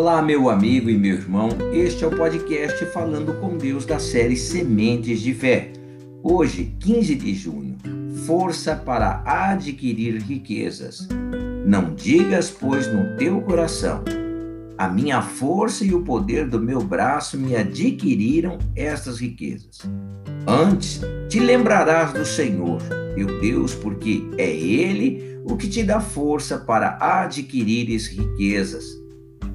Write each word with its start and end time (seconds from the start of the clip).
Olá, 0.00 0.22
meu 0.22 0.48
amigo 0.48 0.88
e 0.88 0.96
meu 0.96 1.12
irmão. 1.12 1.50
Este 1.74 2.04
é 2.04 2.06
o 2.06 2.16
podcast 2.16 2.86
Falando 2.86 3.34
com 3.34 3.58
Deus 3.58 3.84
da 3.84 3.98
série 3.98 4.34
Sementes 4.34 5.20
de 5.20 5.34
Fé. 5.34 5.74
Hoje, 6.22 6.74
15 6.80 7.14
de 7.16 7.34
junho, 7.34 7.76
força 8.24 8.74
para 8.74 9.22
adquirir 9.26 10.16
riquezas. 10.22 11.06
Não 11.66 11.94
digas, 11.94 12.50
pois, 12.50 12.90
no 12.90 13.14
teu 13.18 13.42
coração: 13.42 14.02
a 14.78 14.88
minha 14.88 15.20
força 15.20 15.84
e 15.84 15.92
o 15.92 16.02
poder 16.02 16.48
do 16.48 16.58
meu 16.58 16.82
braço 16.82 17.36
me 17.36 17.54
adquiriram 17.54 18.56
estas 18.74 19.18
riquezas. 19.18 19.80
Antes, 20.46 21.02
te 21.28 21.38
lembrarás 21.38 22.14
do 22.14 22.24
Senhor, 22.24 22.80
teu 23.14 23.38
Deus, 23.38 23.74
porque 23.74 24.26
é 24.38 24.50
Ele 24.50 25.42
o 25.44 25.58
que 25.58 25.68
te 25.68 25.82
dá 25.82 26.00
força 26.00 26.56
para 26.56 26.96
adquirires 27.02 28.06
riquezas 28.06 28.99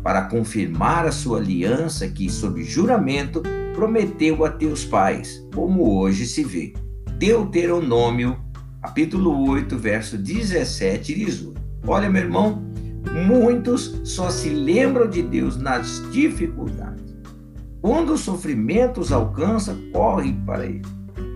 para 0.06 0.22
confirmar 0.26 1.08
a 1.08 1.12
sua 1.12 1.40
aliança 1.40 2.08
que, 2.08 2.30
sob 2.30 2.64
juramento, 2.64 3.42
prometeu 3.74 4.46
a 4.46 4.52
teus 4.52 4.86
pais, 4.86 5.44
como 5.52 5.98
hoje 5.98 6.28
se 6.28 6.44
vê. 6.44 6.74
Deuteronômio, 7.18 8.38
capítulo 8.84 9.50
8, 9.50 9.76
verso 9.80 10.16
17 10.16 11.12
e 11.12 11.26
18. 11.26 11.60
Olha, 11.88 12.08
meu 12.08 12.22
irmão, 12.22 12.64
muitos 13.28 14.00
só 14.04 14.30
se 14.30 14.50
lembram 14.50 15.10
de 15.10 15.24
Deus 15.24 15.58
nas 15.58 16.08
dificuldades. 16.12 17.16
Quando 17.82 18.14
os 18.14 18.22
sofrimentos 18.22 19.10
correm 19.92 20.40
para 20.46 20.68
Ele. 20.68 20.86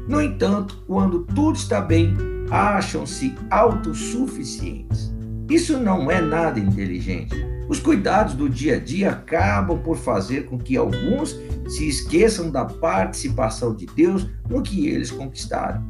No 0.08 0.22
entanto, 0.22 0.84
quando 0.86 1.26
tudo 1.34 1.56
está 1.56 1.82
bem, 1.82 2.14
acham-se 2.52 3.34
autossuficientes. 3.50 5.12
Isso 5.50 5.76
não 5.80 6.12
é 6.12 6.22
nada 6.22 6.60
inteligente 6.60 7.36
os 7.70 7.80
cuidados 7.80 8.34
do 8.34 8.50
dia 8.50 8.78
a 8.78 8.80
dia 8.80 9.12
acabam 9.12 9.78
por 9.78 9.96
fazer 9.96 10.46
com 10.46 10.58
que 10.58 10.76
alguns 10.76 11.40
se 11.68 11.88
esqueçam 11.88 12.50
da 12.50 12.66
participação 12.66 13.76
de 13.76 13.86
Deus 13.86 14.28
no 14.50 14.64
que 14.64 14.88
eles 14.88 15.12
conquistaram. 15.12 15.84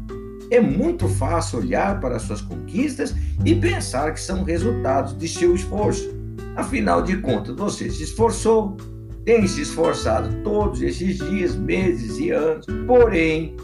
É 0.52 0.60
muito 0.60 1.08
fácil 1.08 1.60
olhar 1.60 2.02
para 2.02 2.20
suas 2.20 2.42
conquistas 2.42 3.16
e 3.46 3.56
pensar 3.56 4.14
que 4.14 4.20
são 4.20 4.44
resultados 4.44 5.18
de 5.18 5.28
seu 5.28 5.56
esforço. 5.56 6.14
Afinal 6.58 7.02
de 7.02 7.16
contas, 7.18 7.56
você 7.56 7.90
se 7.90 8.04
esforçou, 8.04 8.76
tem 9.24 9.48
se 9.48 9.62
esforçado 9.62 10.44
todos 10.44 10.82
esses 10.82 11.18
dias, 11.18 11.56
meses 11.56 12.20
e 12.20 12.32
anos. 12.32 12.66
Porém, 12.86 13.56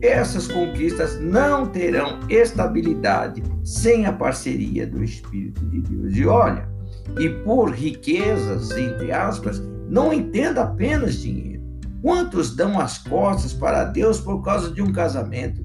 essas 0.00 0.46
conquistas 0.46 1.18
não 1.18 1.66
terão 1.66 2.20
estabilidade 2.28 3.42
sem 3.64 4.06
a 4.06 4.12
parceria 4.12 4.86
do 4.86 5.02
Espírito 5.02 5.64
de 5.66 5.80
Deus. 5.80 6.16
E 6.16 6.26
olha, 6.26 6.73
e 7.18 7.28
por 7.28 7.70
riquezas, 7.70 8.70
entre 8.72 9.12
aspas, 9.12 9.62
não 9.88 10.12
entenda 10.12 10.62
apenas 10.62 11.20
dinheiro. 11.20 11.62
Quantos 12.02 12.54
dão 12.54 12.78
as 12.78 12.98
costas 12.98 13.52
para 13.52 13.84
Deus 13.84 14.20
por 14.20 14.42
causa 14.42 14.70
de 14.70 14.82
um 14.82 14.92
casamento? 14.92 15.64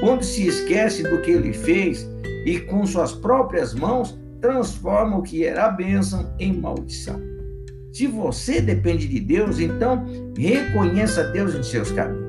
Quando 0.00 0.22
se 0.22 0.46
esquece 0.46 1.02
do 1.02 1.20
que 1.22 1.30
ele 1.30 1.52
fez 1.52 2.08
e 2.44 2.60
com 2.60 2.86
suas 2.86 3.12
próprias 3.12 3.74
mãos 3.74 4.18
transforma 4.40 5.16
o 5.16 5.22
que 5.22 5.44
era 5.44 5.70
bênção 5.70 6.32
em 6.38 6.52
maldição. 6.52 7.20
Se 7.92 8.06
você 8.06 8.60
depende 8.60 9.08
de 9.08 9.18
Deus, 9.18 9.58
então 9.58 10.04
reconheça 10.36 11.24
Deus 11.24 11.54
em 11.54 11.62
seus 11.62 11.90
caminhos. 11.90 12.25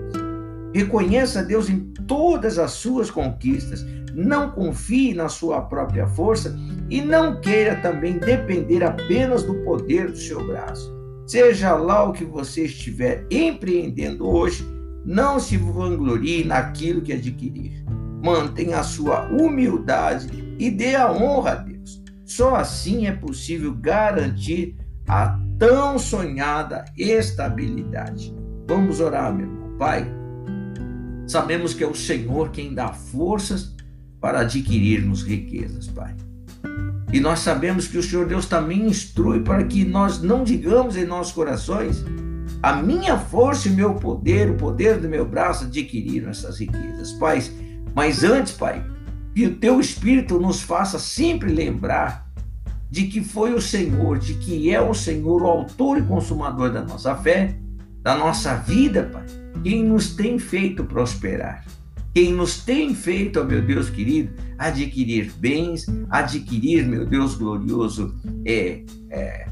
Reconheça 0.77 1.41
Deus 1.41 1.71
em 1.71 1.79
todas 2.07 2.59
as 2.59 2.69
suas 2.69 3.09
conquistas. 3.09 3.83
Não 4.13 4.51
confie 4.51 5.11
na 5.11 5.27
sua 5.27 5.59
própria 5.59 6.05
força 6.05 6.55
e 6.87 7.01
não 7.01 7.41
queira 7.41 7.77
também 7.77 8.19
depender 8.19 8.83
apenas 8.83 9.41
do 9.41 9.55
poder 9.63 10.11
do 10.11 10.15
seu 10.15 10.45
braço. 10.45 10.95
Seja 11.25 11.73
lá 11.73 12.03
o 12.03 12.13
que 12.13 12.23
você 12.23 12.65
estiver 12.65 13.25
empreendendo 13.31 14.29
hoje, 14.29 14.63
não 15.03 15.39
se 15.39 15.57
vanglorie 15.57 16.43
naquilo 16.43 17.01
que 17.01 17.13
adquirir. 17.13 17.83
Mantenha 18.23 18.77
a 18.77 18.83
sua 18.83 19.27
humildade 19.31 20.29
e 20.59 20.69
dê 20.69 20.93
a 20.93 21.11
honra 21.11 21.53
a 21.53 21.55
Deus. 21.55 22.03
Só 22.23 22.55
assim 22.55 23.07
é 23.07 23.11
possível 23.13 23.73
garantir 23.73 24.77
a 25.07 25.39
tão 25.57 25.97
sonhada 25.97 26.85
estabilidade. 26.95 28.31
Vamos 28.67 28.99
orar, 28.99 29.33
meu 29.33 29.47
irmão. 29.47 29.75
Pai, 29.79 30.07
sabemos 31.27 31.73
que 31.73 31.83
é 31.83 31.87
o 31.87 31.95
Senhor 31.95 32.49
quem 32.49 32.73
dá 32.73 32.93
forças 32.93 33.75
para 34.19 34.39
adquirirmos 34.41 35.21
riquezas, 35.23 35.87
Pai. 35.87 36.15
E 37.11 37.19
nós 37.19 37.39
sabemos 37.39 37.87
que 37.87 37.97
o 37.97 38.03
Senhor 38.03 38.25
Deus 38.27 38.45
também 38.47 38.87
instrui 38.87 39.41
para 39.41 39.63
que 39.63 39.85
nós 39.85 40.21
não 40.21 40.43
digamos 40.43 40.97
em 40.97 41.05
nossos 41.05 41.33
corações: 41.33 42.03
a 42.61 42.73
minha 42.73 43.17
força 43.17 43.69
e 43.69 43.71
meu 43.71 43.95
poder, 43.95 44.49
o 44.49 44.55
poder 44.55 44.99
do 44.99 45.07
meu 45.07 45.25
braço 45.25 45.65
adquiriram 45.65 46.29
essas 46.29 46.59
riquezas. 46.59 47.13
Pai, 47.13 47.41
mas 47.95 48.23
antes, 48.23 48.53
Pai, 48.53 48.83
que 49.33 49.45
o 49.45 49.55
teu 49.55 49.79
Espírito 49.79 50.39
nos 50.39 50.61
faça 50.61 50.99
sempre 50.99 51.51
lembrar 51.51 52.27
de 52.89 53.07
que 53.07 53.21
foi 53.21 53.53
o 53.53 53.61
Senhor, 53.61 54.17
de 54.17 54.33
que 54.35 54.73
é 54.73 54.81
o 54.81 54.93
Senhor, 54.93 55.41
o 55.41 55.47
autor 55.47 55.97
e 55.97 56.01
consumador 56.01 56.71
da 56.71 56.81
nossa 56.81 57.15
fé, 57.15 57.55
da 58.01 58.17
nossa 58.17 58.55
vida, 58.55 59.09
Pai, 59.11 59.25
quem 59.67 59.83
nos 59.83 60.15
tem 60.15 60.39
feito 60.39 60.85
prosperar? 60.85 61.65
Quem 62.13 62.31
nos 62.31 62.63
tem 62.63 62.95
feito, 62.95 63.41
ó 63.41 63.43
meu 63.43 63.61
Deus 63.61 63.89
querido, 63.89 64.31
adquirir 64.57 65.29
bens, 65.37 65.85
adquirir, 66.09 66.87
meu 66.87 67.05
Deus 67.05 67.35
glorioso, 67.35 68.15
é, 68.45 68.81
é, 69.09 69.45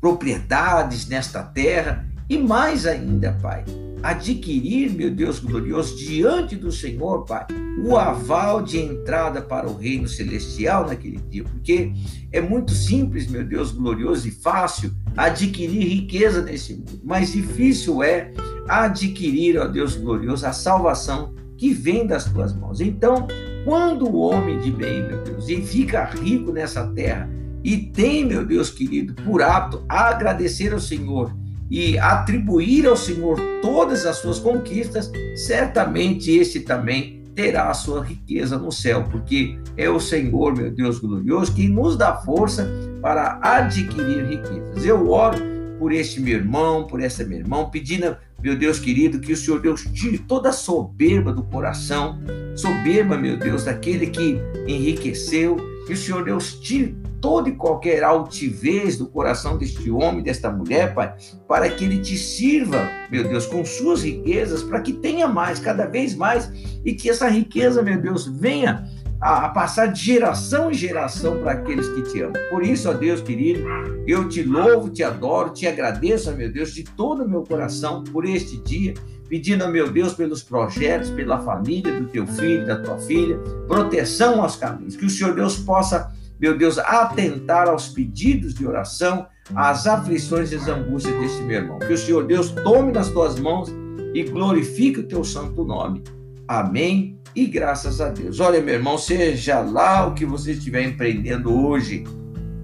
propriedades 0.00 1.08
nesta 1.08 1.42
terra 1.42 2.08
e 2.30 2.38
mais 2.38 2.86
ainda, 2.86 3.36
Pai, 3.42 3.64
adquirir, 4.04 4.92
meu 4.92 5.10
Deus 5.10 5.40
glorioso, 5.40 5.96
diante 5.96 6.54
do 6.54 6.70
Senhor, 6.70 7.24
Pai, 7.24 7.44
o 7.78 7.96
aval 7.96 8.62
de 8.62 8.78
entrada 8.78 9.42
para 9.42 9.68
o 9.68 9.76
reino 9.76 10.08
celestial 10.08 10.86
naquele 10.86 11.18
dia, 11.28 11.44
porque 11.44 11.92
é 12.32 12.40
muito 12.40 12.72
simples, 12.72 13.26
meu 13.26 13.44
Deus 13.44 13.72
glorioso, 13.72 14.26
e 14.26 14.30
fácil 14.30 14.92
adquirir 15.16 15.86
riqueza 15.86 16.42
nesse 16.42 16.74
mundo, 16.74 17.00
mas 17.04 17.32
difícil 17.32 18.02
é 18.02 18.32
adquirir, 18.66 19.58
ó 19.58 19.66
Deus 19.66 19.94
glorioso, 19.94 20.46
a 20.46 20.52
salvação 20.52 21.34
que 21.56 21.72
vem 21.72 22.06
das 22.06 22.24
tuas 22.24 22.54
mãos. 22.54 22.80
Então, 22.80 23.26
quando 23.64 24.06
o 24.06 24.16
homem 24.16 24.58
de 24.58 24.70
bem, 24.70 25.06
meu 25.06 25.22
Deus, 25.22 25.48
e 25.48 25.60
fica 25.60 26.04
rico 26.04 26.52
nessa 26.52 26.86
terra 26.88 27.28
e 27.62 27.76
tem, 27.76 28.24
meu 28.24 28.44
Deus 28.44 28.70
querido, 28.70 29.14
por 29.24 29.42
hábito 29.42 29.84
agradecer 29.88 30.72
ao 30.72 30.78
Senhor 30.78 31.36
e 31.68 31.98
atribuir 31.98 32.86
ao 32.86 32.96
Senhor 32.96 33.38
todas 33.60 34.06
as 34.06 34.18
suas 34.18 34.38
conquistas, 34.38 35.10
certamente 35.34 36.30
esse 36.30 36.60
também 36.60 37.15
terá 37.36 37.68
a 37.70 37.74
sua 37.74 38.02
riqueza 38.02 38.58
no 38.58 38.72
céu, 38.72 39.04
porque 39.10 39.58
é 39.76 39.88
o 39.90 40.00
Senhor, 40.00 40.56
meu 40.56 40.70
Deus 40.70 40.98
glorioso, 40.98 41.54
que 41.54 41.68
nos 41.68 41.96
dá 41.96 42.16
força 42.16 42.66
para 43.02 43.38
adquirir 43.42 44.24
riquezas. 44.24 44.84
Eu 44.84 45.10
oro 45.10 45.36
por 45.78 45.92
este 45.92 46.18
meu 46.18 46.38
irmão, 46.38 46.86
por 46.86 47.00
essa 47.00 47.22
minha 47.22 47.40
irmã, 47.40 47.68
pedindo 47.68 48.16
meu 48.42 48.56
Deus 48.56 48.78
querido, 48.78 49.20
que 49.20 49.32
o 49.32 49.36
Senhor 49.36 49.60
Deus 49.60 49.86
tire 49.92 50.18
toda 50.18 50.48
a 50.48 50.52
soberba 50.52 51.32
do 51.32 51.42
coração, 51.42 52.18
soberba, 52.54 53.16
meu 53.16 53.36
Deus, 53.36 53.64
daquele 53.64 54.06
que 54.06 54.38
enriqueceu, 54.66 55.56
que 55.86 55.92
o 55.92 55.96
Senhor 55.96 56.24
Deus 56.24 56.54
tire 56.60 56.96
toda 57.20 57.48
e 57.48 57.52
qualquer 57.52 58.02
altivez 58.04 58.96
do 58.96 59.06
coração 59.06 59.56
deste 59.56 59.90
homem, 59.90 60.22
desta 60.22 60.50
mulher, 60.50 60.94
Pai, 60.94 61.14
para 61.48 61.68
que 61.68 61.84
ele 61.84 61.98
te 61.98 62.16
sirva, 62.16 62.88
meu 63.10 63.24
Deus, 63.24 63.46
com 63.46 63.64
suas 63.64 64.02
riquezas, 64.02 64.62
para 64.62 64.80
que 64.80 64.92
tenha 64.92 65.26
mais, 65.26 65.58
cada 65.58 65.86
vez 65.86 66.14
mais, 66.14 66.50
e 66.84 66.94
que 66.94 67.10
essa 67.10 67.28
riqueza, 67.28 67.82
meu 67.82 68.00
Deus, 68.00 68.26
venha 68.26 68.84
a, 69.20 69.48
passar 69.48 69.86
de 69.86 70.02
geração 70.02 70.70
em 70.70 70.74
geração 70.74 71.38
para 71.38 71.52
aqueles 71.52 71.88
que 71.88 72.02
te 72.02 72.22
amam. 72.22 72.40
Por 72.50 72.62
isso, 72.62 72.88
ó 72.88 72.92
Deus 72.92 73.20
querido, 73.20 73.60
eu 74.06 74.28
te 74.28 74.42
louvo, 74.42 74.90
te 74.90 75.02
adoro, 75.02 75.50
te 75.50 75.66
agradeço, 75.66 76.32
meu 76.32 76.50
Deus, 76.50 76.72
de 76.72 76.84
todo 76.84 77.24
o 77.24 77.28
meu 77.28 77.42
coração 77.42 78.04
por 78.04 78.24
este 78.24 78.58
dia, 78.58 78.94
pedindo, 79.28 79.66
meu 79.68 79.90
Deus, 79.90 80.14
pelos 80.14 80.42
projetos, 80.42 81.10
pela 81.10 81.38
família 81.38 82.00
do 82.00 82.06
teu 82.06 82.26
filho, 82.26 82.66
da 82.66 82.76
tua 82.76 82.98
filha, 82.98 83.38
proteção 83.66 84.42
aos 84.42 84.56
caminhos, 84.56 84.96
que 84.96 85.04
o 85.04 85.10
Senhor 85.10 85.34
Deus 85.34 85.56
possa, 85.56 86.12
meu 86.38 86.56
Deus, 86.56 86.78
atentar 86.78 87.68
aos 87.68 87.88
pedidos 87.88 88.54
de 88.54 88.66
oração, 88.66 89.26
às 89.54 89.86
aflições 89.86 90.52
e 90.52 90.56
às 90.56 90.68
angústias 90.68 91.18
deste 91.20 91.42
meu 91.42 91.56
irmão. 91.56 91.78
Que 91.78 91.92
o 91.92 91.98
Senhor 91.98 92.26
Deus 92.26 92.50
tome 92.50 92.92
nas 92.92 93.08
tuas 93.08 93.38
mãos 93.38 93.72
e 94.14 94.22
glorifique 94.24 95.00
o 95.00 95.08
teu 95.08 95.24
santo 95.24 95.64
nome. 95.64 96.02
Amém 96.46 97.18
e 97.34 97.46
graças 97.46 98.00
a 98.00 98.08
Deus. 98.08 98.40
Olha, 98.40 98.60
meu 98.60 98.74
irmão, 98.74 98.96
seja 98.96 99.60
lá 99.60 100.06
o 100.06 100.14
que 100.14 100.24
você 100.24 100.52
estiver 100.52 100.82
empreendendo 100.82 101.54
hoje, 101.54 102.04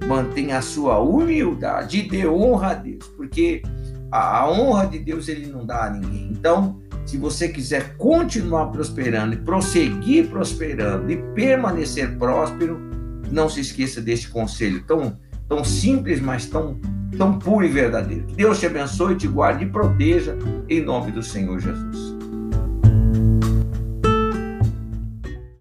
mantenha 0.06 0.58
a 0.58 0.62
sua 0.62 0.98
humildade 0.98 2.00
e 2.00 2.08
dê 2.08 2.26
honra 2.26 2.70
a 2.70 2.74
Deus, 2.74 3.06
porque 3.16 3.62
a 4.10 4.50
honra 4.50 4.86
de 4.86 4.98
Deus 4.98 5.28
ele 5.28 5.46
não 5.46 5.64
dá 5.64 5.86
a 5.86 5.90
ninguém. 5.90 6.28
Então, 6.30 6.80
se 7.04 7.16
você 7.16 7.48
quiser 7.48 7.96
continuar 7.96 8.66
prosperando 8.66 9.34
e 9.34 9.38
prosseguir 9.38 10.28
prosperando 10.28 11.10
e 11.10 11.16
permanecer 11.34 12.16
próspero, 12.18 12.91
não 13.32 13.48
se 13.48 13.60
esqueça 13.60 14.00
deste 14.00 14.28
conselho 14.28 14.84
tão, 14.86 15.18
tão 15.48 15.64
simples, 15.64 16.20
mas 16.20 16.46
tão 16.46 16.78
tão 17.16 17.38
puro 17.38 17.64
e 17.64 17.68
verdadeiro. 17.68 18.26
Que 18.26 18.36
Deus 18.36 18.58
te 18.58 18.66
abençoe, 18.66 19.16
te 19.16 19.28
guarde 19.28 19.64
e 19.64 19.68
proteja, 19.68 20.36
em 20.68 20.82
nome 20.82 21.12
do 21.12 21.22
Senhor 21.22 21.58
Jesus. 21.60 22.21